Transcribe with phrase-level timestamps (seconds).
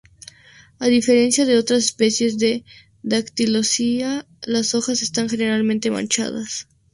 [0.79, 2.65] A diferencia de otras especies de
[3.03, 6.67] "dactylorhiza", las hojas están generalmente manchadas.